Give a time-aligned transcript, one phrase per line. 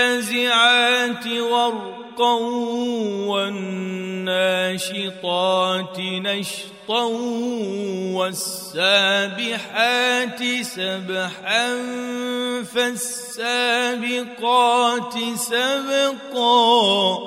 [2.17, 2.33] غرقا
[3.27, 4.79] والناشطات
[5.99, 7.03] نشطا
[8.13, 9.63] والسابحات
[10.61, 11.75] سبحا
[12.73, 13.93] فالسابقات
[15.35, 17.19] سبقا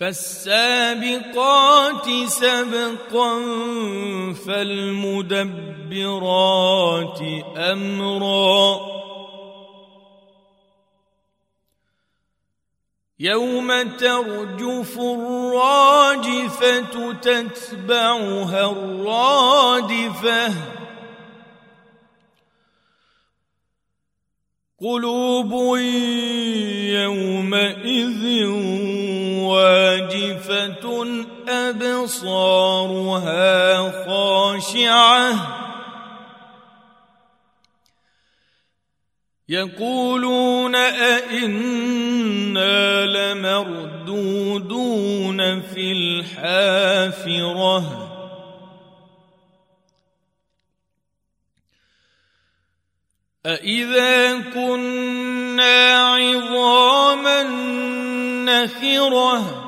[0.00, 1.48] فالسابقات
[2.26, 3.32] سبقا
[4.46, 5.60] فالمدبرات
[7.56, 8.99] أمرا
[13.20, 16.80] يوم ترجف الراجفة
[17.12, 20.54] تتبعها الرادفة.
[24.82, 25.52] قلوب
[26.96, 28.46] يومئذ
[29.44, 31.14] واجفة
[31.48, 32.70] أبصارها
[34.06, 35.69] خاشعة.
[39.50, 41.86] يقولون أئنا
[43.06, 44.60] لمردودون
[45.62, 47.82] في الحافرة.
[53.46, 57.42] أإذا كنا عظاما
[58.44, 59.66] نخرة.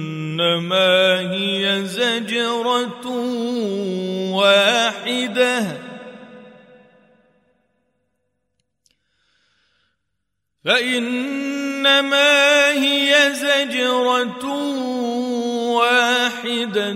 [1.31, 3.07] هي زجرة
[4.31, 5.89] واحدة.
[10.65, 12.29] فإنما
[12.71, 14.45] هي زجرة
[15.75, 16.93] واحدة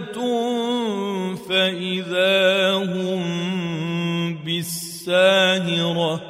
[1.50, 3.33] فإذا هم
[5.06, 6.22] بالساهرة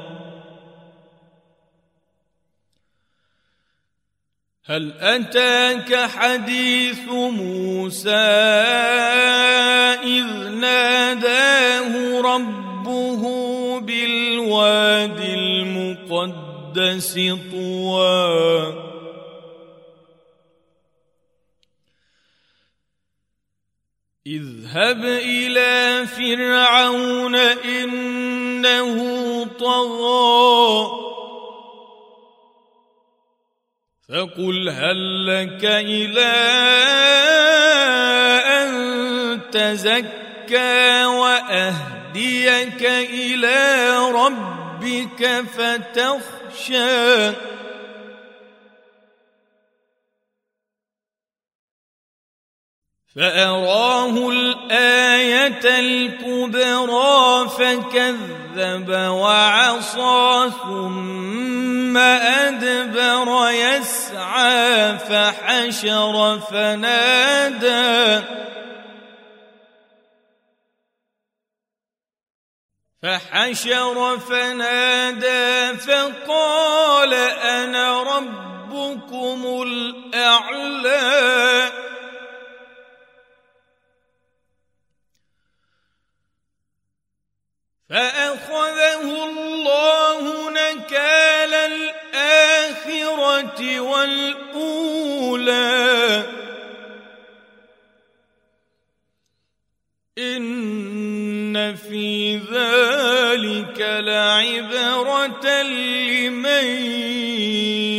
[4.65, 8.09] هل أتاك حديث موسى
[10.03, 13.23] إذ ناداه ربه
[13.79, 17.13] بالواد المقدس
[17.51, 18.93] طوى؟
[24.27, 27.35] اذهب إلى فرعون
[28.65, 31.03] إنه طغى.
[34.09, 36.33] فقل هل لك إلى
[38.61, 38.71] أن
[39.51, 47.31] تزكى وأهديك إلى ربك فتخشى
[53.15, 68.23] فأراه الآية الكبرى فكذب وعصى ثم أدبر يسعى فحشر فنادى.
[73.03, 81.32] فحشر فنادى فقال أنا ربكم الأعلى.
[95.43, 96.23] والاولى
[100.17, 106.65] إن في ذلك لعبرة لمن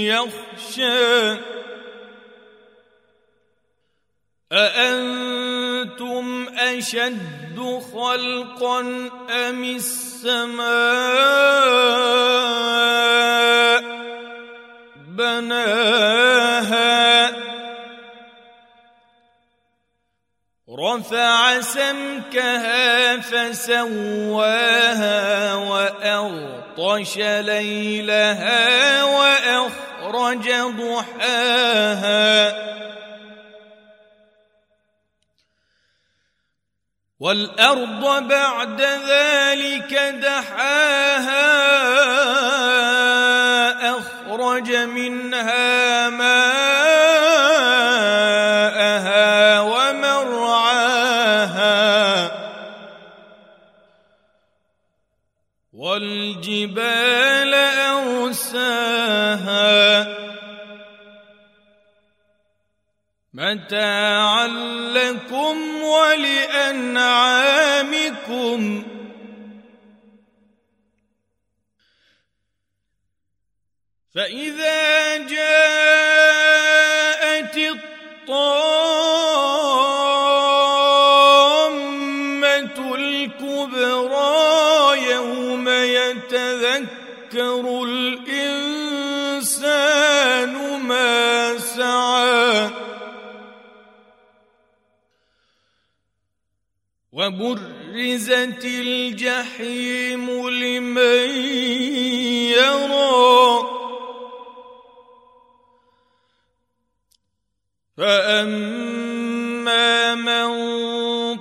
[0.07, 1.39] يخشى.
[4.53, 6.27] أأنتم
[6.59, 8.81] أشد خلقا
[9.31, 10.65] أم السماء؟
[15.17, 16.95] بناها
[20.95, 24.65] رفع سمكها فسواها
[25.55, 30.51] وأغطش ليلها وأخرج
[30.81, 32.25] ضحاها.
[37.21, 41.45] والأرض بعد ذلك دحاها
[43.91, 46.54] أخرج منها ماءها
[58.45, 60.07] ارساها
[63.35, 64.47] متاعا
[64.93, 67.01] لكم ولأنعامكم.
[74.15, 76.37] فإذا جاءت
[77.57, 78.55] الطامة
[82.95, 84.35] الكبرى
[85.11, 87.04] يوم يتذكر
[87.37, 88.83] الإنسان
[90.83, 92.71] ما سعى.
[97.13, 101.31] وبرزت الجحيم لمن
[102.51, 103.75] يرى.
[107.97, 109.35] فأما
[110.15, 110.49] من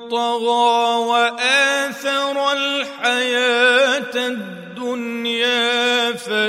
[0.09, 5.72] طغى وآثر الحياة الدنيا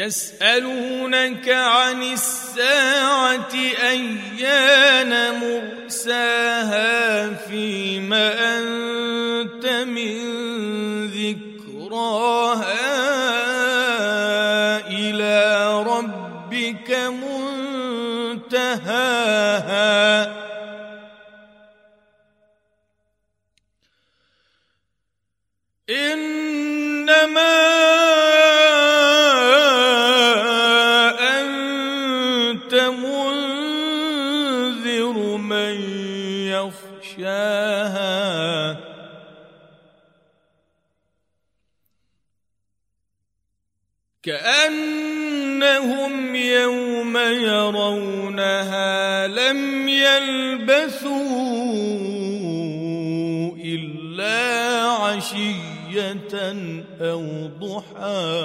[0.00, 3.54] يسألونك عن الساعة
[3.90, 10.16] أيان مرساها فيما أنت من
[11.06, 12.80] ذكراها
[14.88, 16.90] إلى ربك
[18.50, 20.49] منتهاها
[35.12, 35.74] منذر من
[37.16, 38.10] يخشاها.
[44.22, 45.54] كأنهم
[46.34, 48.06] يوم يرونها
[49.26, 51.10] لم يلبثوا
[53.64, 56.54] إلا عشية
[57.00, 58.40] أو ضحاها.